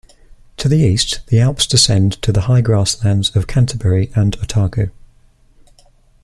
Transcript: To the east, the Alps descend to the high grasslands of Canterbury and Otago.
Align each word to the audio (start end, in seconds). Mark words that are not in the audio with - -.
To 0.57 0.67
the 0.67 0.79
east, 0.79 1.19
the 1.27 1.39
Alps 1.39 1.67
descend 1.67 2.19
to 2.23 2.31
the 2.31 2.41
high 2.41 2.61
grasslands 2.61 3.35
of 3.35 3.45
Canterbury 3.45 4.11
and 4.15 4.35
Otago. 4.37 4.89